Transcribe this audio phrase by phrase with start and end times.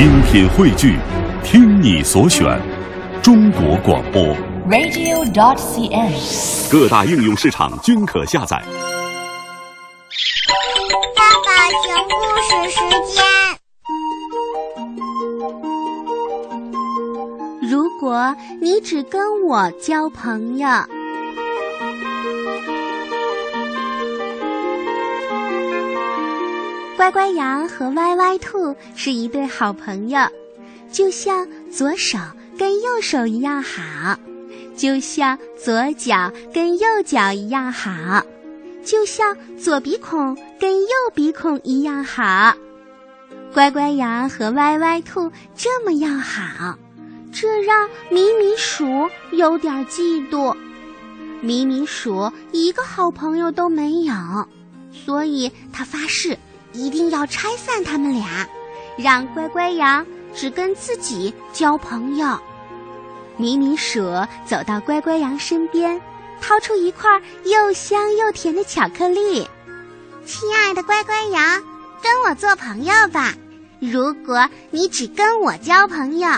[0.00, 0.96] 精品汇聚，
[1.44, 2.58] 听你所选，
[3.22, 4.34] 中国广播。
[4.66, 6.72] radio.cn。
[6.72, 8.56] 各大应用市场均可下载。
[11.14, 12.80] 爸爸讲故事时
[13.12, 13.22] 间。
[17.70, 20.66] 如果你只跟我交朋友，
[27.00, 30.20] 乖乖羊和歪歪兔是一对好朋友，
[30.92, 32.18] 就像左手
[32.58, 34.18] 跟右手一样好，
[34.76, 38.22] 就像左脚跟右脚一样好，
[38.84, 42.54] 就像左鼻孔跟右鼻孔一样好。
[43.54, 46.76] 乖乖羊和歪歪兔这么要好。
[47.32, 50.54] 这让米米鼠有点嫉妒。
[51.40, 54.14] 米米鼠一个好朋友都没有，
[54.92, 56.36] 所以他发誓
[56.72, 58.48] 一定要拆散他们俩，
[58.96, 62.38] 让乖乖羊只跟自己交朋友。
[63.36, 64.00] 米米鼠
[64.44, 66.00] 走到乖乖羊身边，
[66.40, 67.10] 掏出一块
[67.44, 69.48] 又香又甜的巧克力。
[70.26, 71.62] 亲爱的乖乖羊，
[72.02, 73.34] 跟我做朋友吧。
[73.80, 76.28] 如果你只跟我交朋友，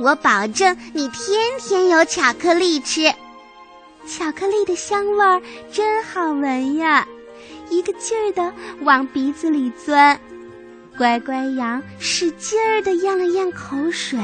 [0.00, 3.12] 我保证你天天有巧克力吃，
[4.08, 7.06] 巧克力的香味儿真好闻呀！
[7.70, 10.18] 一个劲儿的往鼻子里钻。
[10.96, 14.18] 乖乖羊使劲儿的咽了咽口水，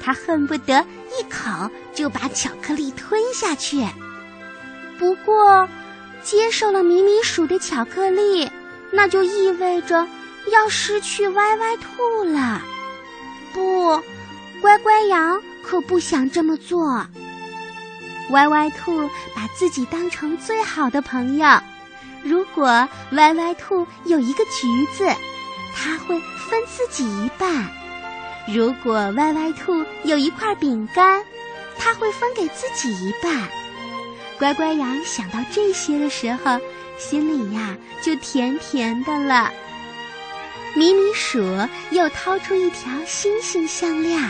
[0.00, 0.84] 他恨不得
[1.18, 3.84] 一口就把巧克力吞下去。
[4.98, 5.68] 不过，
[6.22, 8.50] 接受了米米鼠的巧克力，
[8.90, 10.06] 那就意味着
[10.52, 12.62] 要失去歪歪兔了。
[13.52, 14.02] 不。
[14.62, 17.06] 乖乖羊可不想这么做。
[18.30, 21.46] 歪歪兔把自己当成最好的朋友。
[22.26, 25.08] 如果歪歪兔有一个橘子，
[25.72, 27.64] 它会分自己一半；
[28.52, 31.22] 如果歪歪兔有一块饼干，
[31.78, 33.48] 它会分给自己一半。
[34.38, 36.58] 乖乖羊想到这些的时候，
[36.98, 39.52] 心里呀就甜甜的了。
[40.74, 41.40] 米米鼠
[41.90, 44.20] 又掏出一条星星项链。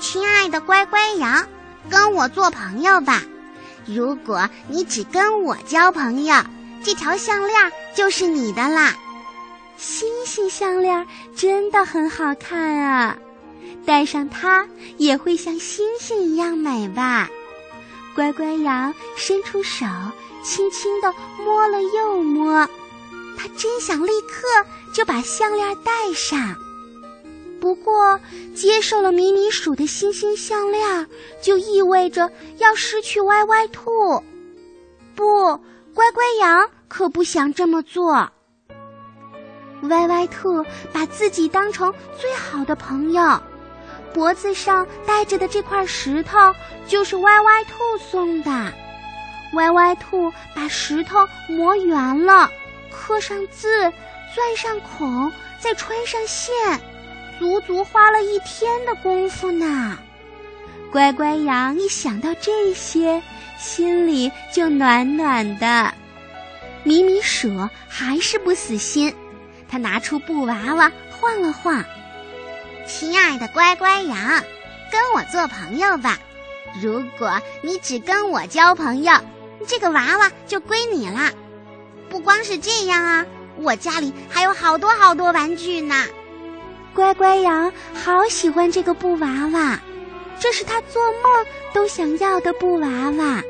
[0.00, 1.46] 亲爱的乖乖羊，
[1.90, 3.20] 跟我做朋友吧。
[3.84, 6.34] 如果你只跟我交朋友，
[6.82, 8.94] 这条项链就是你的啦。
[9.76, 13.18] 星星项链真的很好看啊，
[13.86, 14.68] 戴上它
[14.98, 17.28] 也会像星星一样美吧？
[18.14, 19.86] 乖乖羊伸出手，
[20.42, 21.14] 轻轻地
[21.44, 22.68] 摸了又摸，
[23.38, 24.46] 他真想立刻
[24.92, 26.56] 就把项链戴上。
[27.60, 28.18] 不过，
[28.54, 31.06] 接受了迷你鼠的星星项链，
[31.42, 34.22] 就意味着要失去歪歪兔。
[35.14, 35.60] 不，
[36.00, 38.26] 乖乖羊可不想这么做。
[39.82, 43.38] 歪歪兔把自己当成最好的朋友，
[44.14, 46.38] 脖子上戴着的这块石头
[46.86, 48.72] 就是歪歪兔送的。
[49.52, 52.50] 歪歪兔把石头磨圆了，
[52.90, 53.92] 刻上字，
[54.34, 56.54] 钻上孔，再穿上线。
[57.38, 59.98] 足足花了一天的功夫呢。
[60.90, 63.22] 乖乖羊一想到这些，
[63.60, 65.92] 心里就暖暖的。
[66.82, 69.14] 米米鼠还是不死心，
[69.68, 71.84] 他拿出布娃娃晃了晃。
[72.86, 74.16] 亲爱的乖乖羊，
[74.90, 76.18] 跟我做朋友吧。
[76.80, 79.12] 如果你只跟我交朋友，
[79.68, 81.30] 这个娃娃就归你啦。
[82.08, 83.26] 不光是这样啊，
[83.58, 86.06] 我家里还有好多好多玩具呢。
[86.94, 89.80] 乖乖羊好喜欢这个布娃娃，
[90.40, 93.42] 这是他做梦都想要的布娃娃，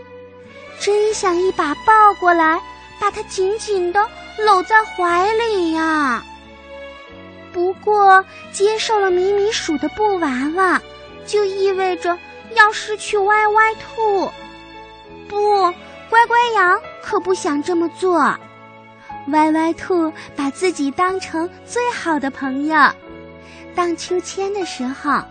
[0.80, 2.60] 真想一把抱过来，
[2.98, 4.06] 把它紧紧地
[4.36, 6.22] 搂在怀里呀。
[7.52, 10.80] 不过，接受了米米鼠的布娃娃，
[11.24, 12.18] 就意味着
[12.54, 14.30] 要失去歪歪兔。
[15.28, 15.72] 不，
[16.08, 18.18] 乖乖羊可不想这么做。
[19.28, 22.76] 歪歪兔把自己当成最好的朋友。
[23.76, 25.22] 荡秋千的时候，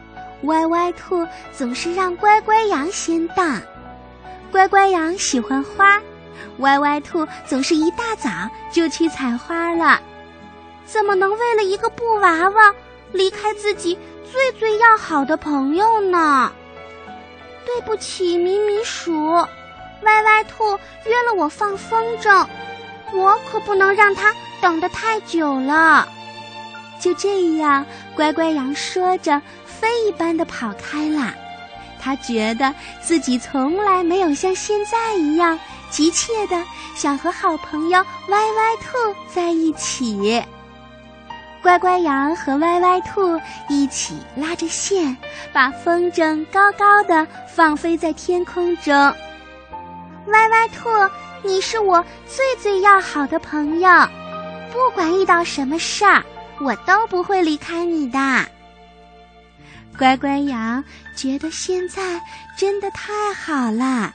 [0.43, 3.61] 歪歪兔总是让乖乖羊先荡。
[4.51, 6.01] 乖乖羊喜欢花，
[6.59, 8.29] 歪歪兔总是一大早
[8.71, 9.99] 就去采花了。
[10.85, 12.73] 怎么能为了一个布娃娃
[13.11, 13.97] 离开自己
[14.31, 16.51] 最最要好的朋友呢？
[17.65, 20.71] 对不起，米米鼠，歪歪兔
[21.05, 22.47] 约了我放风筝，
[23.13, 26.07] 我可不能让它等得太久了。
[26.99, 27.85] 就这样，
[28.15, 29.39] 乖乖羊说着，
[29.79, 31.33] 飞一般的跑开了。
[32.01, 35.59] 他觉得自己从来没有像现在一样
[35.89, 36.63] 急切的
[36.95, 37.99] 想和好朋友
[38.29, 40.41] 歪歪兔在一起。
[41.61, 43.37] 乖乖羊和歪歪兔
[43.67, 45.17] 一起拉着线，
[45.51, 48.93] 把风筝高高的放飞在天空中。
[50.27, 50.89] 歪歪兔，
[51.43, 53.89] 你是我最最要好的朋友，
[54.71, 56.23] 不管遇到什么事儿，
[56.61, 58.19] 我都不会离开你的。
[59.99, 60.81] 乖乖羊
[61.13, 62.21] 觉得现在
[62.57, 64.13] 真的太好了，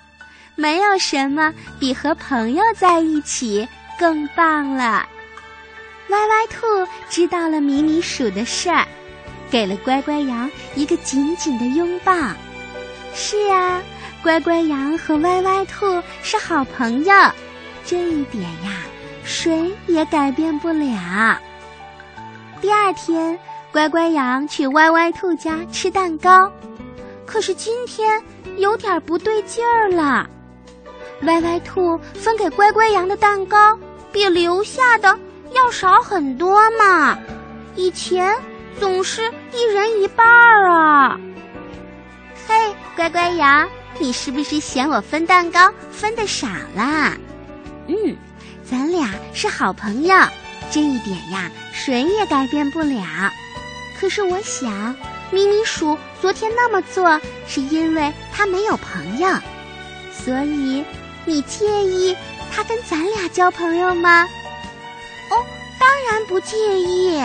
[0.55, 5.07] 没有什么比和朋友在一起更棒了。
[6.09, 8.87] 歪歪兔知道了米米鼠的事儿，
[9.51, 12.15] 给了乖乖羊一个紧紧的拥抱。
[13.15, 13.83] 是啊，
[14.23, 17.13] 乖乖羊和歪歪兔是好朋友，
[17.85, 18.73] 这一点呀，
[19.23, 21.39] 谁也改变不了。
[22.63, 23.39] 第二天，
[23.75, 26.49] 乖乖羊去歪歪兔家吃蛋糕，
[27.26, 28.23] 可是今天
[28.56, 30.31] 有点不对劲儿了。
[31.23, 33.76] 歪歪兔分给乖乖羊的蛋糕
[34.12, 35.19] 比留下的。
[35.55, 37.19] 要少很多嘛，
[37.75, 38.32] 以前
[38.79, 39.23] 总是
[39.53, 41.19] 一人一半儿啊。
[42.47, 42.55] 嘿，
[42.94, 43.69] 乖乖羊，
[43.99, 46.47] 你是不是嫌我分蛋糕分的少
[46.77, 47.12] 啦？
[47.88, 48.17] 嗯，
[48.65, 50.17] 咱俩是好朋友，
[50.70, 53.03] 这一点呀，谁也改变不了。
[53.99, 54.94] 可是我想，
[55.31, 59.29] 咪咪鼠昨天那么做，是因为它没有朋友，
[60.12, 60.85] 所以
[61.25, 62.17] 你介意
[62.55, 64.26] 它跟咱俩交朋友吗？
[65.31, 65.44] 哦，
[65.81, 67.23] 当然不介意。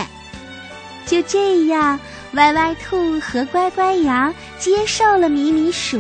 [1.06, 2.00] 就这样，
[2.33, 6.00] 歪歪兔和乖乖羊接受了米米鼠。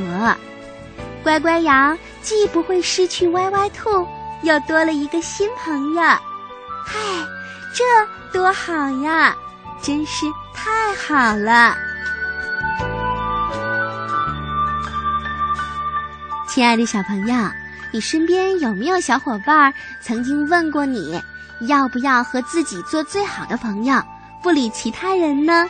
[1.23, 4.07] 乖乖羊既不会失去歪歪兔，
[4.43, 6.01] 又多了一个新朋友。
[6.01, 6.97] 嗨，
[7.73, 7.83] 这
[8.31, 8.73] 多好
[9.03, 9.35] 呀！
[9.81, 11.75] 真是太好了。
[16.47, 17.35] 亲爱的小朋友，
[17.91, 21.21] 你身边有没有小伙伴曾经问过你？
[21.67, 24.01] 要不要和自己做最好的朋友，
[24.41, 25.69] 不理其他人呢？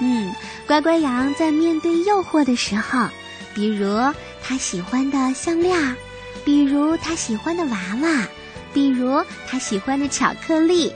[0.00, 0.34] 嗯，
[0.66, 3.06] 乖乖羊在面对诱惑的时候，
[3.54, 3.86] 比如
[4.42, 5.96] 他喜欢的项链，
[6.44, 8.26] 比如他喜欢的娃娃，
[8.72, 10.90] 比如他喜欢的巧克力，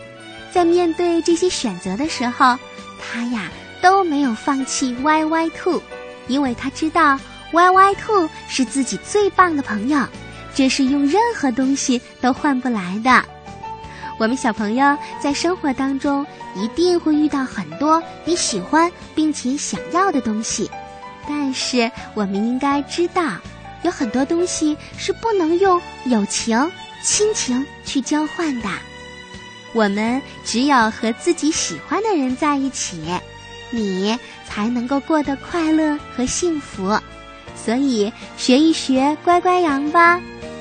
[0.54, 2.56] 在面对这些选择的时候，
[3.00, 3.50] 他呀
[3.82, 5.82] 都没有放弃歪歪兔，
[6.28, 7.18] 因为他知道
[7.54, 10.06] 歪歪兔是自己最棒的朋友，
[10.54, 13.24] 这是用任何东西都换不来的。
[14.16, 16.24] 我们小朋友在生活当中
[16.54, 20.70] 一定会遇到很多你喜欢并且想要的东西，
[21.28, 23.24] 但是我们应该知道，
[23.82, 26.70] 有很多东西是不能用友情、
[27.02, 28.68] 亲情去交换的。
[29.74, 33.02] 我们只有和自己喜欢的人在一起，
[33.70, 34.18] 你
[34.48, 36.98] 才能够过得快乐和幸福。
[37.54, 40.20] 所以，学一学乖乖羊吧，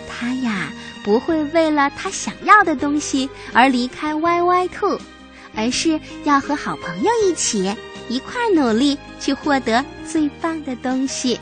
[0.09, 0.67] 他呀。
[1.03, 4.97] 不会为了他想要的东西而离开歪歪兔，
[5.53, 7.75] 而是要和好朋友一起
[8.07, 11.37] 一块努力去获得最棒的东西。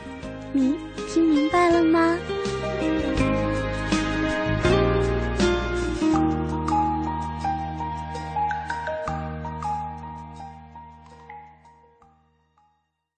[0.52, 0.74] 你
[1.14, 2.18] 听明白了吗？